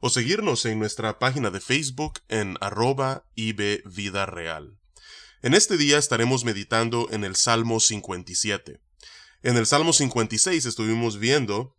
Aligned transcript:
o 0.00 0.10
seguirnos 0.10 0.64
en 0.64 0.78
nuestra 0.78 1.18
página 1.18 1.50
de 1.50 1.60
Facebook 1.60 2.20
en 2.28 2.56
arroba 2.60 3.24
Vida 3.36 4.26
Real. 4.26 4.78
En 5.42 5.54
este 5.54 5.76
día 5.76 5.98
estaremos 5.98 6.44
meditando 6.44 7.08
en 7.10 7.24
el 7.24 7.34
Salmo 7.36 7.80
57. 7.80 8.80
En 9.42 9.56
el 9.56 9.66
Salmo 9.66 9.92
56 9.92 10.66
estuvimos 10.66 11.18
viendo 11.18 11.76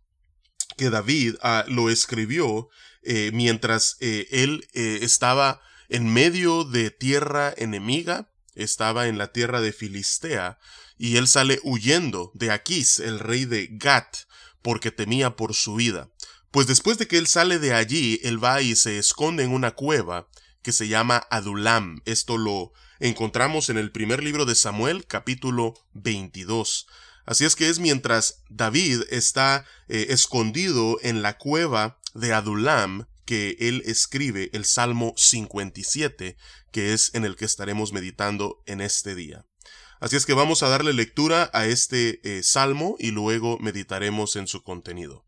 que 0.76 0.90
David 0.90 1.36
ah, 1.42 1.64
lo 1.68 1.90
escribió 1.90 2.68
eh, 3.02 3.30
mientras 3.32 3.96
eh, 4.00 4.26
él 4.30 4.68
eh, 4.74 4.98
estaba 5.02 5.60
en 5.88 6.12
medio 6.12 6.64
de 6.64 6.90
tierra 6.90 7.52
enemiga, 7.56 8.30
estaba 8.54 9.08
en 9.08 9.18
la 9.18 9.32
tierra 9.32 9.60
de 9.60 9.72
Filistea, 9.72 10.58
y 10.98 11.16
él 11.16 11.26
sale 11.28 11.60
huyendo 11.62 12.30
de 12.34 12.50
Aquís, 12.50 13.00
el 13.00 13.18
rey 13.18 13.46
de 13.46 13.68
Gat, 13.72 14.18
porque 14.62 14.90
temía 14.90 15.34
por 15.34 15.54
su 15.54 15.76
vida. 15.76 16.10
Pues 16.50 16.66
después 16.66 16.98
de 16.98 17.06
que 17.06 17.16
él 17.16 17.26
sale 17.26 17.58
de 17.58 17.72
allí, 17.72 18.20
él 18.22 18.42
va 18.42 18.60
y 18.60 18.76
se 18.76 18.98
esconde 18.98 19.44
en 19.44 19.52
una 19.52 19.70
cueva 19.70 20.28
que 20.62 20.72
se 20.72 20.88
llama 20.88 21.26
Adulam. 21.30 22.02
Esto 22.04 22.36
lo 22.36 22.72
encontramos 22.98 23.70
en 23.70 23.78
el 23.78 23.92
primer 23.92 24.22
libro 24.22 24.44
de 24.44 24.54
Samuel, 24.54 25.06
capítulo 25.06 25.74
22. 25.94 26.86
Así 27.26 27.44
es 27.44 27.56
que 27.56 27.68
es 27.68 27.78
mientras 27.78 28.42
David 28.48 29.02
está 29.10 29.64
eh, 29.88 30.06
escondido 30.10 30.98
en 31.02 31.22
la 31.22 31.38
cueva 31.38 31.98
de 32.14 32.32
Adulam 32.32 33.06
que 33.24 33.56
él 33.60 33.82
escribe 33.86 34.50
el 34.52 34.64
Salmo 34.64 35.14
57, 35.16 36.36
que 36.72 36.92
es 36.92 37.14
en 37.14 37.24
el 37.24 37.36
que 37.36 37.44
estaremos 37.44 37.92
meditando 37.92 38.62
en 38.66 38.80
este 38.80 39.14
día. 39.14 39.46
Así 40.00 40.16
es 40.16 40.26
que 40.26 40.32
vamos 40.32 40.62
a 40.62 40.68
darle 40.68 40.92
lectura 40.92 41.50
a 41.52 41.66
este 41.66 42.20
eh, 42.24 42.42
salmo 42.42 42.96
y 42.98 43.10
luego 43.10 43.58
meditaremos 43.58 44.34
en 44.36 44.46
su 44.46 44.62
contenido. 44.62 45.26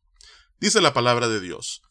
Dice 0.61 0.81
la 0.81 0.95
palabra 0.95 1.29
de 1.29 1.41
Dios, 1.41 1.83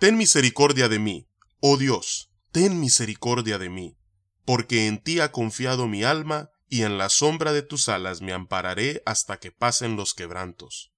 Ten 0.00 0.16
misericordia 0.16 0.88
de 0.88 0.98
mí, 0.98 1.28
oh 1.60 1.76
Dios, 1.76 2.32
ten 2.50 2.80
misericordia 2.80 3.58
de 3.58 3.68
mí, 3.68 3.96
porque 4.44 4.86
en 4.86 5.02
ti 5.02 5.20
ha 5.20 5.32
confiado 5.32 5.86
mi 5.86 6.02
alma, 6.02 6.50
y 6.68 6.82
en 6.82 6.98
la 6.98 7.08
sombra 7.08 7.52
de 7.52 7.62
tus 7.62 7.88
alas 7.88 8.20
me 8.20 8.32
ampararé 8.32 9.02
hasta 9.06 9.38
que 9.38 9.52
pasen 9.52 9.96
los 9.96 10.14
quebrantos. 10.14 10.92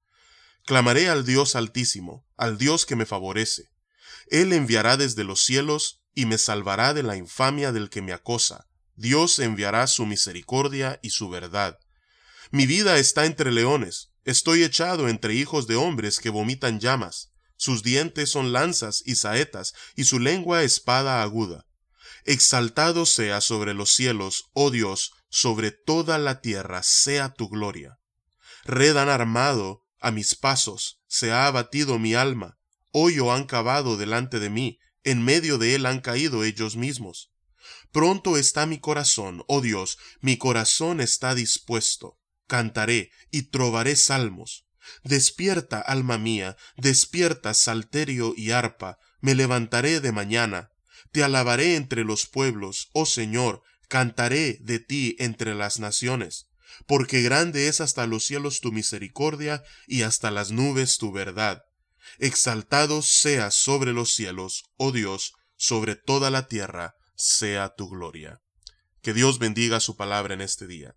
Clamaré 0.65 1.09
al 1.09 1.25
Dios 1.25 1.57
altísimo, 1.57 2.27
al 2.37 2.59
Dios 2.59 2.87
que 2.87 2.97
me 2.97 3.07
favorece. 3.07 3.71
Él 4.29 4.53
enviará 4.53 4.97
desde 4.97 5.25
los 5.25 5.43
cielos 5.43 6.03
y 6.15 6.27
me 6.27 6.39
salvará 6.39 6.95
de 6.95 7.03
la 7.03 7.17
infamia 7.17 7.73
del 7.73 7.91
que 7.91 8.03
me 8.03 8.13
acosa. 8.13 8.67
Dios 8.95 9.39
enviará 9.39 9.87
su 9.87 10.07
misericordia 10.07 10.99
y 11.03 11.11
su 11.11 11.29
verdad. 11.29 11.79
Mi 12.51 12.67
vida 12.67 12.99
está 12.99 13.27
entre 13.27 13.53
leones, 13.53 14.11
Estoy 14.27 14.65
echado 14.65 15.09
entre 15.09 15.35
hijos 15.35 15.69
de 15.69 15.77
hombres 15.77 16.19
que 16.19 16.31
vomitan 16.31 16.81
llamas. 16.81 17.31
Sus 17.57 17.85
dientes 17.85 18.29
son 18.29 18.53
lanzas 18.53 19.05
y 19.07 19.15
saetas, 19.15 19.73
y 19.95 20.03
su 20.05 20.19
lengua 20.19 20.65
espada 20.65 21.23
aguda. 21.23 21.65
Exaltado 22.25 23.07
sea 23.07 23.41
sobre 23.41 23.73
los 23.73 23.93
cielos, 23.93 24.47
oh 24.53 24.73
Dios, 24.73 25.13
sobre 25.29 25.71
toda 25.71 26.19
la 26.19 26.41
tierra 26.41 26.83
sea 26.83 27.35
tu 27.35 27.49
gloria. 27.49 27.99
Red 28.65 28.97
han 28.97 29.09
armado 29.09 29.85
a 30.01 30.11
mis 30.11 30.35
pasos, 30.35 31.01
se 31.07 31.33
ha 31.33 31.47
abatido 31.47 31.99
mi 31.99 32.15
alma, 32.15 32.59
hoyo 32.93 33.33
han 33.33 33.45
cavado 33.45 33.97
delante 33.97 34.39
de 34.39 34.51
mí, 34.51 34.79
en 35.05 35.25
medio 35.25 35.59
de 35.59 35.75
él 35.75 35.87
han 35.87 36.01
caído 36.01 36.45
ellos 36.45 36.77
mismos. 36.77 37.33
Pronto 37.93 38.37
está 38.37 38.67
mi 38.67 38.79
corazón, 38.79 39.45
oh 39.49 39.61
Dios, 39.61 39.99
mi 40.21 40.37
corazón 40.37 41.01
está 41.01 41.35
dispuesto 41.35 42.19
cantaré 42.47 43.11
y 43.31 43.43
trovaré 43.43 43.97
salmos. 43.97 44.67
Despierta, 45.03 45.81
alma 45.81 46.17
mía, 46.17 46.57
despierta, 46.77 47.55
salterio 47.55 48.35
y 48.37 48.53
arpa, 48.53 48.99
me 49.21 49.35
levantaré 49.35 50.01
de 50.01 50.13
mañana. 50.13 50.71
Te 51.13 51.25
alabaré 51.25 51.77
entre 51.77 52.05
los 52.05 52.27
pueblos, 52.27 52.89
oh 52.93 53.07
Señor, 53.07 53.63
cantaré 53.89 54.59
de 54.61 54.79
ti 54.79 55.17
entre 55.19 55.55
las 55.55 55.79
naciones, 55.79 56.49
porque 56.87 57.23
grande 57.23 57.69
es 57.69 57.81
hasta 57.81 58.07
los 58.07 58.25
cielos 58.25 58.61
tu 58.61 58.73
misericordia 58.73 59.63
y 59.87 60.03
hasta 60.03 60.31
las 60.31 60.51
nubes 60.51 60.99
tu 60.99 61.13
verdad. 61.13 61.63
Exaltado 62.19 63.03
sea 63.03 63.51
sobre 63.51 63.93
los 63.93 64.15
cielos, 64.15 64.65
oh 64.77 64.93
Dios, 64.93 65.33
sobre 65.57 65.97
toda 65.97 66.31
la 66.31 66.47
tierra 66.47 66.95
sea 67.17 67.75
tu 67.75 67.89
gloria. 67.89 68.41
Que 69.03 69.15
Dios 69.15 69.39
bendiga 69.39 69.81
su 69.81 69.97
palabra 69.97 70.35
en 70.35 70.41
este 70.41 70.67
día. 70.67 70.95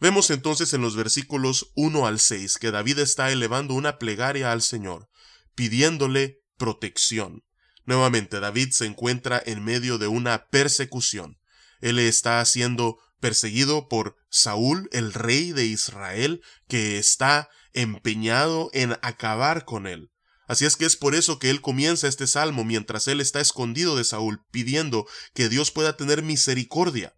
Vemos 0.00 0.30
entonces 0.30 0.72
en 0.74 0.80
los 0.80 0.96
versículos 0.96 1.70
1 1.74 2.06
al 2.06 2.18
6 2.18 2.58
que 2.58 2.70
David 2.70 2.98
está 2.98 3.30
elevando 3.30 3.74
una 3.74 3.98
plegaria 3.98 4.50
al 4.50 4.62
Señor, 4.62 5.08
pidiéndole 5.54 6.40
protección. 6.56 7.44
Nuevamente 7.84 8.40
David 8.40 8.70
se 8.72 8.86
encuentra 8.86 9.42
en 9.44 9.64
medio 9.64 9.98
de 9.98 10.08
una 10.08 10.46
persecución. 10.48 11.38
Él 11.82 11.98
está 11.98 12.42
siendo 12.46 12.96
perseguido 13.20 13.88
por 13.88 14.16
Saúl, 14.30 14.88
el 14.92 15.12
rey 15.12 15.52
de 15.52 15.66
Israel, 15.66 16.40
que 16.66 16.96
está 16.98 17.50
empeñado 17.74 18.70
en 18.72 18.92
acabar 19.02 19.66
con 19.66 19.86
él. 19.86 20.10
Así 20.48 20.64
es 20.64 20.76
que 20.76 20.86
es 20.86 20.96
por 20.96 21.14
eso 21.14 21.38
que 21.38 21.50
él 21.50 21.60
comienza 21.60 22.08
este 22.08 22.26
salmo 22.26 22.64
mientras 22.64 23.06
él 23.08 23.20
está 23.20 23.40
escondido 23.40 23.96
de 23.96 24.04
Saúl, 24.04 24.40
pidiendo 24.50 25.06
que 25.34 25.50
Dios 25.50 25.70
pueda 25.70 25.98
tener 25.98 26.22
misericordia 26.22 27.14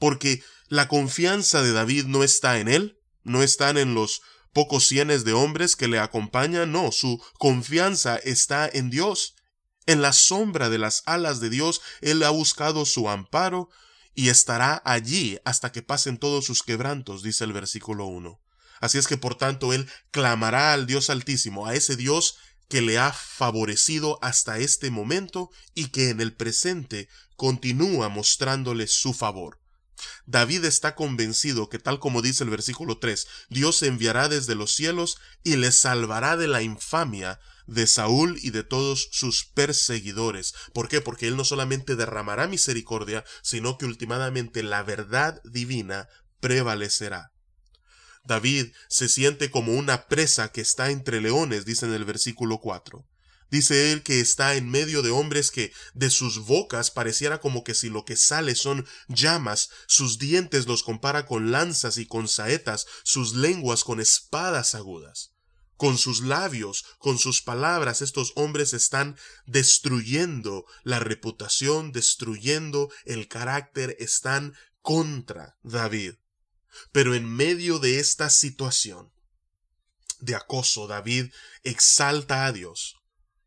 porque 0.00 0.42
la 0.66 0.88
confianza 0.88 1.62
de 1.62 1.72
David 1.72 2.06
no 2.06 2.24
está 2.24 2.58
en 2.58 2.66
él, 2.66 2.98
no 3.22 3.44
están 3.44 3.76
en 3.76 3.94
los 3.94 4.22
pocos 4.52 4.86
cienes 4.86 5.24
de 5.24 5.34
hombres 5.34 5.76
que 5.76 5.86
le 5.86 6.00
acompañan, 6.00 6.72
no, 6.72 6.90
su 6.90 7.22
confianza 7.38 8.16
está 8.16 8.68
en 8.68 8.90
Dios. 8.90 9.36
En 9.86 10.02
la 10.02 10.12
sombra 10.12 10.70
de 10.70 10.78
las 10.78 11.02
alas 11.06 11.40
de 11.40 11.50
Dios, 11.50 11.80
él 12.00 12.22
ha 12.22 12.30
buscado 12.30 12.86
su 12.86 13.08
amparo 13.08 13.68
y 14.14 14.28
estará 14.28 14.82
allí 14.84 15.38
hasta 15.44 15.72
que 15.72 15.82
pasen 15.82 16.18
todos 16.18 16.44
sus 16.44 16.62
quebrantos, 16.62 17.22
dice 17.22 17.44
el 17.44 17.52
versículo 17.52 18.06
1. 18.06 18.40
Así 18.80 18.98
es 18.98 19.06
que 19.06 19.16
por 19.16 19.34
tanto 19.36 19.72
él 19.72 19.88
clamará 20.10 20.72
al 20.72 20.86
Dios 20.86 21.10
Altísimo, 21.10 21.66
a 21.66 21.74
ese 21.74 21.96
Dios 21.96 22.36
que 22.68 22.80
le 22.80 22.98
ha 22.98 23.12
favorecido 23.12 24.18
hasta 24.22 24.58
este 24.58 24.90
momento 24.90 25.50
y 25.74 25.88
que 25.88 26.10
en 26.10 26.20
el 26.20 26.32
presente 26.32 27.08
continúa 27.36 28.08
mostrándole 28.08 28.86
su 28.86 29.12
favor. 29.12 29.59
David 30.26 30.64
está 30.64 30.94
convencido 30.94 31.68
que 31.68 31.78
tal 31.78 31.98
como 31.98 32.22
dice 32.22 32.44
el 32.44 32.50
versículo 32.50 32.98
3, 32.98 33.26
Dios 33.48 33.82
enviará 33.82 34.28
desde 34.28 34.54
los 34.54 34.72
cielos 34.74 35.18
y 35.42 35.56
le 35.56 35.72
salvará 35.72 36.36
de 36.36 36.48
la 36.48 36.62
infamia 36.62 37.40
de 37.66 37.86
Saúl 37.86 38.38
y 38.42 38.50
de 38.50 38.64
todos 38.64 39.08
sus 39.12 39.44
perseguidores. 39.44 40.54
¿Por 40.72 40.88
qué? 40.88 41.00
Porque 41.00 41.28
él 41.28 41.36
no 41.36 41.44
solamente 41.44 41.94
derramará 41.94 42.48
misericordia, 42.48 43.24
sino 43.42 43.78
que 43.78 43.86
últimamente 43.86 44.62
la 44.62 44.82
verdad 44.82 45.40
divina 45.44 46.08
prevalecerá. 46.40 47.32
David 48.24 48.72
se 48.88 49.08
siente 49.08 49.50
como 49.50 49.72
una 49.72 50.08
presa 50.08 50.52
que 50.52 50.60
está 50.60 50.90
entre 50.90 51.20
leones, 51.20 51.64
dice 51.64 51.86
en 51.86 51.94
el 51.94 52.04
versículo 52.04 52.58
4. 52.58 53.06
Dice 53.50 53.92
él 53.92 54.02
que 54.02 54.20
está 54.20 54.54
en 54.54 54.70
medio 54.70 55.02
de 55.02 55.10
hombres 55.10 55.50
que 55.50 55.72
de 55.92 56.10
sus 56.10 56.38
bocas 56.46 56.90
pareciera 56.90 57.40
como 57.40 57.64
que 57.64 57.74
si 57.74 57.88
lo 57.88 58.04
que 58.04 58.16
sale 58.16 58.54
son 58.54 58.86
llamas, 59.08 59.70
sus 59.86 60.18
dientes 60.18 60.66
los 60.66 60.84
compara 60.84 61.26
con 61.26 61.50
lanzas 61.50 61.98
y 61.98 62.06
con 62.06 62.28
saetas, 62.28 62.86
sus 63.02 63.34
lenguas 63.34 63.82
con 63.82 64.00
espadas 64.00 64.74
agudas. 64.74 65.32
Con 65.76 65.96
sus 65.96 66.20
labios, 66.20 66.84
con 66.98 67.18
sus 67.18 67.42
palabras, 67.42 68.02
estos 68.02 68.32
hombres 68.36 68.74
están 68.74 69.16
destruyendo 69.46 70.66
la 70.84 71.00
reputación, 71.00 71.90
destruyendo 71.90 72.92
el 73.06 73.28
carácter, 73.28 73.96
están 73.98 74.54
contra 74.82 75.56
David. 75.62 76.14
Pero 76.92 77.14
en 77.14 77.24
medio 77.24 77.78
de 77.78 77.98
esta 77.98 78.30
situación 78.30 79.10
de 80.20 80.34
acoso, 80.34 80.86
David 80.86 81.32
exalta 81.64 82.46
a 82.46 82.52
Dios, 82.52 82.99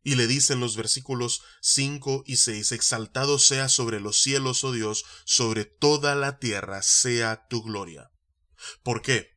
y 0.04 0.14
le 0.14 0.26
dicen 0.26 0.60
los 0.60 0.76
versículos 0.76 1.42
5 1.62 2.24
y 2.26 2.36
6, 2.36 2.72
Exaltado 2.72 3.38
sea 3.38 3.68
sobre 3.70 4.00
los 4.00 4.20
cielos, 4.20 4.62
oh 4.62 4.72
Dios, 4.72 5.04
sobre 5.24 5.64
toda 5.64 6.14
la 6.14 6.38
tierra 6.38 6.82
sea 6.82 7.46
tu 7.48 7.62
gloria. 7.62 8.10
¿Por 8.82 9.00
qué? 9.00 9.30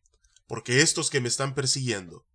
Porque 0.45 0.81
estos 0.81 1.09
que 1.09 1.21
me 1.21 1.29
están 1.29 1.55
persiguiendo, 1.55 2.25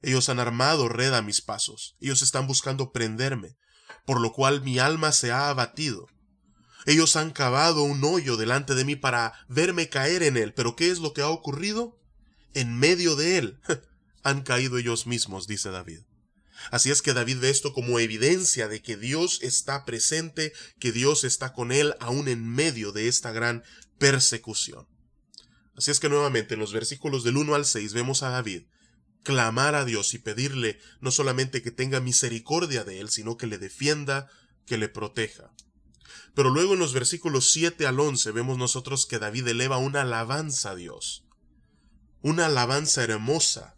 ellos 0.00 0.30
han 0.30 0.40
armado 0.40 0.88
red 0.88 1.12
a 1.12 1.22
mis 1.22 1.42
pasos, 1.42 1.96
ellos 2.00 2.22
están 2.22 2.46
buscando 2.46 2.92
prenderme, 2.92 3.56
por 4.06 4.20
lo 4.20 4.32
cual 4.32 4.62
mi 4.62 4.78
alma 4.78 5.12
se 5.12 5.30
ha 5.30 5.50
abatido. 5.50 6.06
Ellos 6.86 7.14
han 7.14 7.30
cavado 7.30 7.82
un 7.84 8.02
hoyo 8.02 8.36
delante 8.36 8.74
de 8.74 8.84
mí 8.84 8.96
para 8.96 9.34
verme 9.48 9.88
caer 9.88 10.22
en 10.22 10.36
él. 10.36 10.52
Pero 10.52 10.74
¿qué 10.74 10.90
es 10.90 10.98
lo 10.98 11.12
que 11.12 11.22
ha 11.22 11.28
ocurrido? 11.28 12.00
En 12.54 12.76
medio 12.76 13.14
de 13.14 13.38
él 13.38 13.60
han 14.24 14.42
caído 14.42 14.78
ellos 14.78 15.06
mismos, 15.06 15.46
dice 15.46 15.70
David. 15.70 16.00
Así 16.70 16.90
es 16.90 17.02
que 17.02 17.12
David 17.12 17.38
ve 17.40 17.50
esto 17.50 17.72
como 17.72 17.98
evidencia 17.98 18.68
de 18.68 18.82
que 18.82 18.96
Dios 18.96 19.40
está 19.42 19.84
presente, 19.84 20.52
que 20.78 20.92
Dios 20.92 21.24
está 21.24 21.52
con 21.52 21.72
él 21.72 21.94
aún 22.00 22.28
en 22.28 22.46
medio 22.48 22.92
de 22.92 23.08
esta 23.08 23.32
gran 23.32 23.62
persecución. 23.98 24.86
Así 25.76 25.90
es 25.90 26.00
que 26.00 26.08
nuevamente 26.08 26.54
en 26.54 26.60
los 26.60 26.72
versículos 26.72 27.24
del 27.24 27.36
1 27.36 27.54
al 27.54 27.64
6 27.64 27.92
vemos 27.94 28.22
a 28.22 28.30
David 28.30 28.64
clamar 29.22 29.74
a 29.74 29.84
Dios 29.84 30.14
y 30.14 30.18
pedirle 30.18 30.78
no 31.00 31.10
solamente 31.10 31.62
que 31.62 31.70
tenga 31.70 32.00
misericordia 32.00 32.84
de 32.84 33.00
él, 33.00 33.08
sino 33.08 33.36
que 33.36 33.46
le 33.46 33.58
defienda, 33.58 34.28
que 34.66 34.78
le 34.78 34.88
proteja. 34.88 35.52
Pero 36.34 36.50
luego 36.50 36.74
en 36.74 36.80
los 36.80 36.92
versículos 36.92 37.52
7 37.52 37.86
al 37.86 38.00
11 38.00 38.32
vemos 38.32 38.58
nosotros 38.58 39.06
que 39.06 39.18
David 39.18 39.48
eleva 39.48 39.78
una 39.78 40.02
alabanza 40.02 40.70
a 40.70 40.74
Dios. 40.74 41.24
Una 42.20 42.46
alabanza 42.46 43.02
hermosa, 43.02 43.76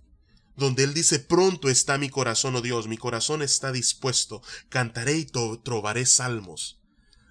donde 0.57 0.85
él 0.85 0.95
dice, 0.95 1.19
pronto 1.19 1.69
está 1.69 1.99
mi 1.99 2.11
corazón, 2.11 2.57
oh 2.57 2.61
Dios, 2.61 2.87
mi 2.89 2.97
corazón 2.97 3.43
está 3.43 3.73
dispuesto, 3.73 4.43
cantaré 4.69 5.17
y 5.17 5.27
trovaré 5.27 6.07
salmos. 6.07 6.81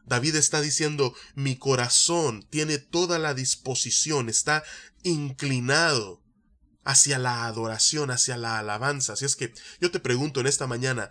David 0.05 0.35
está 0.35 0.61
diciendo, 0.61 1.15
mi 1.35 1.55
corazón 1.55 2.45
tiene 2.49 2.77
toda 2.77 3.19
la 3.19 3.33
disposición, 3.33 4.27
está 4.27 4.63
inclinado 5.03 6.21
hacia 6.83 7.17
la 7.17 7.45
adoración, 7.45 8.11
hacia 8.11 8.35
la 8.35 8.59
alabanza. 8.59 9.13
Así 9.13 9.25
es 9.25 9.35
que 9.35 9.53
yo 9.79 9.91
te 9.91 9.99
pregunto 9.99 10.41
en 10.41 10.47
esta 10.47 10.67
mañana, 10.67 11.09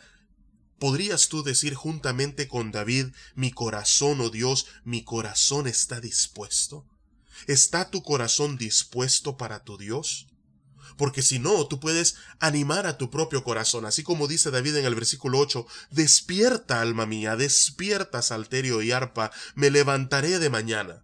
¿podrías 0.78 1.28
tú 1.28 1.42
decir 1.42 1.74
juntamente 1.74 2.48
con 2.48 2.70
David, 2.70 3.08
mi 3.34 3.50
corazón, 3.50 4.20
oh 4.20 4.28
Dios, 4.28 4.66
mi 4.84 5.04
corazón 5.04 5.66
está 5.66 6.00
dispuesto? 6.00 6.86
¿Está 7.46 7.90
tu 7.90 8.02
corazón 8.02 8.58
dispuesto 8.58 9.38
para 9.38 9.64
tu 9.64 9.78
Dios? 9.78 10.26
Porque 10.96 11.22
si 11.22 11.38
no, 11.38 11.66
tú 11.66 11.80
puedes 11.80 12.16
animar 12.38 12.86
a 12.86 12.98
tu 12.98 13.10
propio 13.10 13.44
corazón, 13.44 13.86
así 13.86 14.02
como 14.02 14.28
dice 14.28 14.50
David 14.50 14.76
en 14.76 14.84
el 14.84 14.94
versículo 14.94 15.38
8, 15.38 15.66
despierta, 15.90 16.80
alma 16.80 17.06
mía, 17.06 17.36
despierta, 17.36 18.22
salterio 18.22 18.82
y 18.82 18.92
arpa, 18.92 19.30
me 19.54 19.70
levantaré 19.70 20.38
de 20.38 20.50
mañana. 20.50 21.02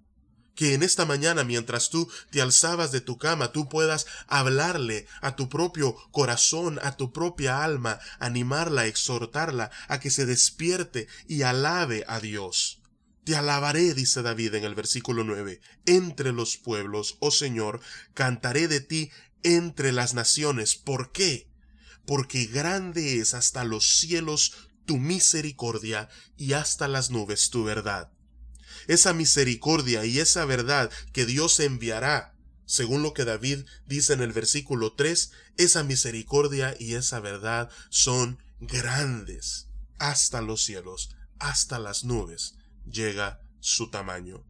Que 0.54 0.74
en 0.74 0.82
esta 0.82 1.06
mañana, 1.06 1.44
mientras 1.44 1.88
tú 1.88 2.10
te 2.30 2.42
alzabas 2.42 2.90
de 2.90 3.00
tu 3.00 3.16
cama, 3.16 3.52
tú 3.52 3.68
puedas 3.68 4.06
hablarle 4.26 5.06
a 5.20 5.36
tu 5.36 5.48
propio 5.48 5.94
corazón, 6.10 6.80
a 6.82 6.96
tu 6.96 7.12
propia 7.12 7.62
alma, 7.62 8.00
animarla, 8.18 8.86
exhortarla 8.86 9.70
a 9.86 10.00
que 10.00 10.10
se 10.10 10.26
despierte 10.26 11.06
y 11.28 11.42
alabe 11.42 12.04
a 12.08 12.18
Dios. 12.18 12.82
Te 13.28 13.36
alabaré, 13.36 13.92
dice 13.92 14.22
David 14.22 14.54
en 14.54 14.64
el 14.64 14.74
versículo 14.74 15.22
9, 15.22 15.60
entre 15.84 16.32
los 16.32 16.56
pueblos, 16.56 17.18
oh 17.20 17.30
Señor, 17.30 17.78
cantaré 18.14 18.68
de 18.68 18.80
ti 18.80 19.10
entre 19.42 19.92
las 19.92 20.14
naciones. 20.14 20.76
¿Por 20.76 21.12
qué? 21.12 21.50
Porque 22.06 22.46
grande 22.46 23.18
es 23.18 23.34
hasta 23.34 23.64
los 23.64 23.98
cielos 23.98 24.54
tu 24.84 24.96
misericordia 24.96 26.08
y 26.36 26.54
hasta 26.54 26.88
las 26.88 27.10
nubes 27.10 27.50
tu 27.50 27.64
verdad. 27.64 28.10
Esa 28.86 29.12
misericordia 29.12 30.04
y 30.06 30.18
esa 30.18 30.46
verdad 30.46 30.90
que 31.12 31.26
Dios 31.26 31.60
enviará, 31.60 32.34
según 32.64 33.02
lo 33.02 33.12
que 33.12 33.24
David 33.24 33.66
dice 33.86 34.14
en 34.14 34.22
el 34.22 34.32
versículo 34.32 34.94
3, 34.94 35.30
esa 35.58 35.84
misericordia 35.84 36.74
y 36.78 36.94
esa 36.94 37.20
verdad 37.20 37.70
son 37.90 38.42
grandes 38.60 39.68
hasta 39.98 40.40
los 40.40 40.62
cielos, 40.62 41.10
hasta 41.38 41.78
las 41.78 42.04
nubes 42.04 42.54
llega 42.86 43.42
su 43.60 43.90
tamaño. 43.90 44.47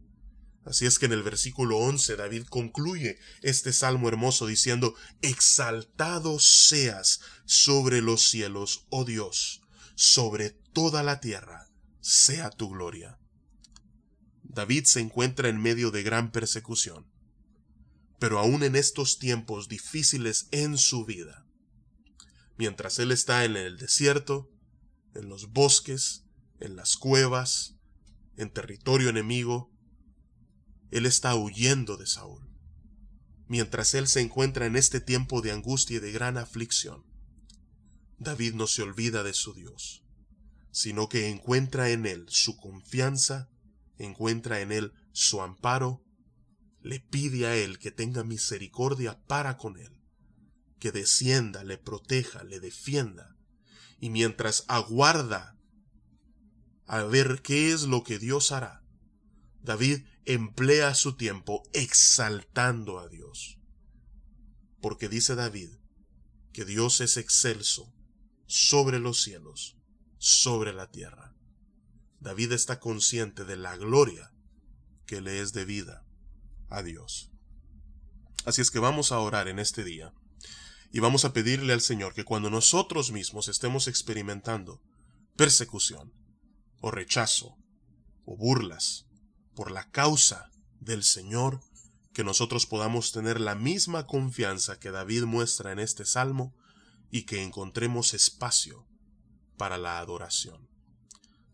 Así 0.69 0.85
es 0.85 0.99
que 0.99 1.07
en 1.07 1.13
el 1.13 1.23
versículo 1.23 1.79
11 1.79 2.15
David 2.15 2.43
concluye 2.43 3.17
este 3.41 3.73
salmo 3.73 4.07
hermoso 4.07 4.45
diciendo, 4.45 4.93
Exaltado 5.23 6.37
seas 6.37 7.21
sobre 7.45 8.03
los 8.03 8.29
cielos, 8.29 8.85
oh 8.91 9.03
Dios, 9.03 9.63
sobre 9.95 10.51
toda 10.51 11.01
la 11.01 11.21
tierra, 11.21 11.71
sea 12.01 12.51
tu 12.51 12.69
gloria. 12.69 13.17
David 14.43 14.83
se 14.83 14.99
encuentra 14.99 15.49
en 15.49 15.59
medio 15.59 15.89
de 15.89 16.03
gran 16.03 16.31
persecución, 16.31 17.07
pero 18.19 18.37
aún 18.37 18.61
en 18.61 18.75
estos 18.75 19.17
tiempos 19.17 19.69
difíciles 19.69 20.49
en 20.51 20.77
su 20.77 21.03
vida, 21.03 21.47
mientras 22.57 22.99
él 22.99 23.11
está 23.11 23.43
en 23.43 23.57
el 23.57 23.77
desierto, 23.77 24.51
en 25.15 25.29
los 25.29 25.51
bosques, 25.51 26.25
en 26.59 26.75
las 26.75 26.95
cuevas, 26.95 27.73
en 28.37 28.51
territorio 28.51 29.09
enemigo, 29.09 29.71
él 30.91 31.05
está 31.05 31.35
huyendo 31.35 31.97
de 31.97 32.07
Saúl. 32.07 32.49
Mientras 33.47 33.93
él 33.93 34.07
se 34.07 34.21
encuentra 34.21 34.65
en 34.65 34.75
este 34.75 35.01
tiempo 35.01 35.41
de 35.41 35.51
angustia 35.51 35.97
y 35.97 35.99
de 35.99 36.11
gran 36.11 36.37
aflicción, 36.37 37.03
David 38.17 38.53
no 38.53 38.67
se 38.67 38.83
olvida 38.83 39.23
de 39.23 39.33
su 39.33 39.53
Dios, 39.53 40.03
sino 40.71 41.09
que 41.09 41.29
encuentra 41.29 41.89
en 41.89 42.05
él 42.05 42.25
su 42.27 42.57
confianza, 42.57 43.49
encuentra 43.97 44.61
en 44.61 44.71
él 44.71 44.93
su 45.13 45.41
amparo, 45.41 46.03
le 46.81 46.99
pide 46.99 47.47
a 47.47 47.55
él 47.55 47.79
que 47.79 47.91
tenga 47.91 48.23
misericordia 48.23 49.19
para 49.25 49.57
con 49.57 49.77
él, 49.77 50.01
que 50.79 50.91
descienda, 50.91 51.63
le 51.63 51.77
proteja, 51.77 52.43
le 52.43 52.59
defienda, 52.59 53.35
y 53.99 54.09
mientras 54.09 54.63
aguarda 54.67 55.57
a 56.85 57.03
ver 57.03 57.41
qué 57.41 57.71
es 57.71 57.83
lo 57.83 58.03
que 58.03 58.17
Dios 58.17 58.51
hará, 58.51 58.83
David 59.61 60.03
emplea 60.25 60.93
su 60.95 61.15
tiempo 61.15 61.63
exaltando 61.73 62.99
a 62.99 63.07
Dios. 63.07 63.59
Porque 64.81 65.09
dice 65.09 65.35
David 65.35 65.69
que 66.53 66.65
Dios 66.65 67.01
es 67.01 67.17
excelso 67.17 67.93
sobre 68.45 68.99
los 68.99 69.21
cielos, 69.21 69.77
sobre 70.17 70.73
la 70.73 70.89
tierra. 70.89 71.35
David 72.19 72.51
está 72.51 72.79
consciente 72.79 73.45
de 73.45 73.55
la 73.55 73.77
gloria 73.77 74.31
que 75.05 75.21
le 75.21 75.39
es 75.39 75.53
debida 75.53 76.05
a 76.69 76.83
Dios. 76.83 77.31
Así 78.45 78.61
es 78.61 78.71
que 78.71 78.79
vamos 78.79 79.11
a 79.11 79.19
orar 79.19 79.47
en 79.47 79.59
este 79.59 79.83
día 79.83 80.13
y 80.91 80.99
vamos 80.99 81.25
a 81.25 81.33
pedirle 81.33 81.73
al 81.73 81.81
Señor 81.81 82.13
que 82.13 82.23
cuando 82.23 82.49
nosotros 82.49 83.11
mismos 83.11 83.47
estemos 83.47 83.87
experimentando 83.87 84.81
persecución 85.35 86.13
o 86.81 86.91
rechazo 86.91 87.57
o 88.25 88.37
burlas 88.37 89.08
por 89.59 89.71
la 89.71 89.91
causa 89.91 90.49
del 90.79 91.03
Señor, 91.03 91.59
que 92.13 92.23
nosotros 92.23 92.65
podamos 92.65 93.11
tener 93.11 93.41
la 93.41 93.55
misma 93.55 94.07
confianza 94.07 94.79
que 94.79 94.89
David 94.89 95.25
muestra 95.25 95.73
en 95.73 95.79
este 95.79 96.05
salmo 96.05 96.55
y 97.11 97.23
que 97.23 97.43
encontremos 97.43 98.13
espacio 98.13 98.87
para 99.57 99.77
la 99.77 99.99
adoración. 99.99 100.69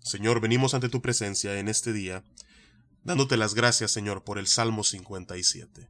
Señor, 0.03 0.39
venimos 0.39 0.75
ante 0.75 0.87
tu 0.87 1.01
presencia 1.01 1.57
en 1.57 1.67
este 1.67 1.93
día, 1.93 2.23
dándote 3.03 3.37
las 3.37 3.55
gracias, 3.55 3.89
Señor, 3.89 4.23
por 4.23 4.37
el 4.37 4.45
Salmo 4.45 4.83
57. 4.83 5.89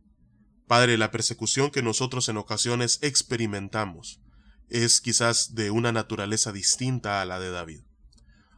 Padre, 0.67 0.97
la 0.97 1.11
persecución 1.11 1.69
que 1.69 1.83
nosotros 1.83 2.29
en 2.29 2.37
ocasiones 2.37 2.99
experimentamos 3.01 4.21
es 4.69 5.01
quizás 5.01 5.53
de 5.53 5.69
una 5.69 5.91
naturaleza 5.91 6.53
distinta 6.53 7.21
a 7.21 7.25
la 7.25 7.41
de 7.41 7.51
David. 7.51 7.81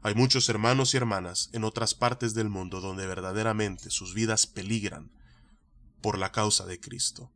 Hay 0.02 0.16
muchos 0.16 0.48
hermanos 0.50 0.94
y 0.94 0.98
hermanas 0.98 1.50
en 1.54 1.64
otras 1.64 1.94
partes 1.94 2.34
del 2.34 2.50
mundo 2.50 2.82
donde 2.82 3.08
verdaderamente 3.08 3.90
sus 3.90 4.14
vidas 4.14 4.48
peligran 4.48 5.12
por 6.02 6.18
la 6.18 6.32
causa 6.32 6.66
de 6.66 6.80
Cristo. 6.80 7.32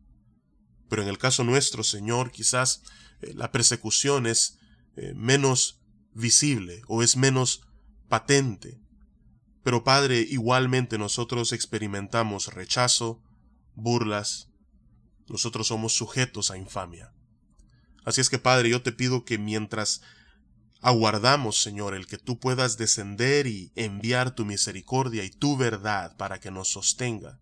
Pero 0.89 1.01
en 1.01 1.07
el 1.07 1.17
caso 1.17 1.43
nuestro, 1.43 1.83
Señor, 1.83 2.31
quizás 2.31 2.83
eh, 3.21 3.33
la 3.33 3.51
persecución 3.51 4.27
es 4.27 4.59
eh, 4.95 5.13
menos 5.15 5.81
visible 6.13 6.81
o 6.87 7.01
es 7.01 7.15
menos 7.15 7.67
patente. 8.09 8.79
Pero 9.63 9.83
Padre, 9.83 10.19
igualmente 10.19 10.97
nosotros 10.97 11.53
experimentamos 11.53 12.53
rechazo, 12.53 13.21
burlas, 13.75 14.49
nosotros 15.27 15.67
somos 15.67 15.93
sujetos 15.93 16.51
a 16.51 16.57
infamia. 16.57 17.13
Así 18.03 18.19
es 18.19 18.29
que 18.29 18.39
Padre, 18.39 18.69
yo 18.69 18.81
te 18.81 18.91
pido 18.91 19.23
que 19.23 19.37
mientras 19.37 20.01
Aguardamos, 20.81 21.61
Señor, 21.61 21.93
el 21.93 22.07
que 22.07 22.17
tú 22.17 22.39
puedas 22.39 22.75
descender 22.75 23.45
y 23.45 23.71
enviar 23.75 24.33
tu 24.33 24.45
misericordia 24.45 25.23
y 25.23 25.29
tu 25.29 25.55
verdad 25.55 26.17
para 26.17 26.39
que 26.39 26.49
nos 26.49 26.69
sostenga. 26.69 27.37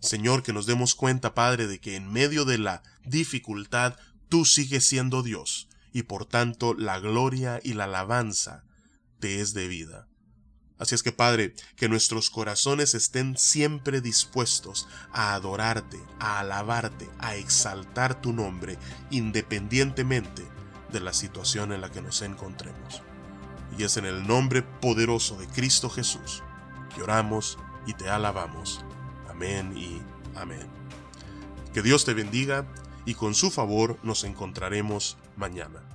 Señor, 0.00 0.42
que 0.42 0.52
nos 0.52 0.66
demos 0.66 0.94
cuenta, 0.94 1.32
Padre, 1.34 1.66
de 1.66 1.80
que 1.80 1.96
en 1.96 2.12
medio 2.12 2.44
de 2.44 2.58
la 2.58 2.82
dificultad 3.06 3.96
tú 4.28 4.44
sigues 4.44 4.86
siendo 4.86 5.22
Dios, 5.22 5.68
y 5.94 6.02
por 6.02 6.26
tanto 6.26 6.74
la 6.74 7.00
gloria 7.00 7.58
y 7.62 7.72
la 7.72 7.84
alabanza 7.84 8.64
te 9.18 9.40
es 9.40 9.54
debida. 9.54 10.06
Así 10.76 10.94
es 10.94 11.02
que, 11.02 11.12
Padre, 11.12 11.54
que 11.76 11.88
nuestros 11.88 12.28
corazones 12.28 12.94
estén 12.94 13.38
siempre 13.38 14.02
dispuestos 14.02 14.88
a 15.10 15.32
adorarte, 15.32 15.98
a 16.18 16.40
alabarte, 16.40 17.08
a 17.18 17.36
exaltar 17.36 18.20
tu 18.20 18.34
nombre, 18.34 18.76
independientemente 19.10 20.44
de 20.94 21.00
la 21.00 21.12
situación 21.12 21.72
en 21.72 21.82
la 21.82 21.90
que 21.90 22.00
nos 22.00 22.22
encontremos. 22.22 23.02
Y 23.76 23.82
es 23.82 23.98
en 23.98 24.06
el 24.06 24.26
nombre 24.26 24.62
poderoso 24.62 25.36
de 25.36 25.48
Cristo 25.48 25.90
Jesús 25.90 26.42
Te 26.94 27.02
oramos 27.02 27.58
y 27.86 27.92
te 27.92 28.08
alabamos. 28.08 28.82
Amén 29.28 29.76
y 29.76 30.00
amén. 30.38 30.66
Que 31.74 31.82
Dios 31.82 32.04
te 32.04 32.14
bendiga 32.14 32.64
y 33.04 33.14
con 33.14 33.34
su 33.34 33.50
favor 33.50 33.98
nos 34.02 34.24
encontraremos 34.24 35.18
mañana. 35.36 35.93